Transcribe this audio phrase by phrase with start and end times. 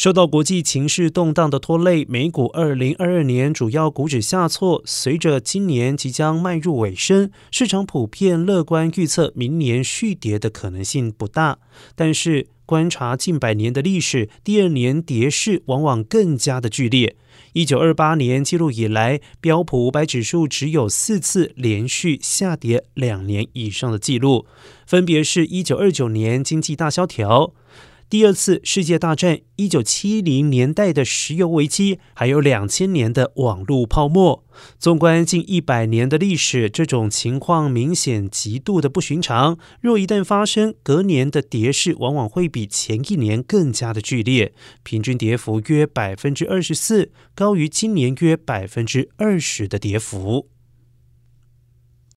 [0.00, 4.82] 受到国际情势动荡的拖累，美股二零二二年主要股指下挫。
[4.86, 11.58] 随着今年即将迈入尾声，市场普遍乐观预测明年续跌的可能性不大。
[11.94, 17.14] 但是观察近百年的历史，第二年跌势往往更加的剧烈。
[17.52, 24.46] 一九二八年记录以来，标普五百指数只有四次连续下跌两年以上的记录，
[24.86, 27.52] 分别是一九二九年经济大萧条。
[28.10, 34.44] 第二次世界大战、一九七零年代的石油危机，还有两千年的网络泡沫。
[34.80, 39.56] 纵观近一百年的历史，这种情况明显极度的不寻常。
[39.80, 50.48] 若一旦发生，隔年的跌势往往会比前一年更加的剧烈，平均跌幅约百分之二十四，高于今年约百分之二十的跌幅。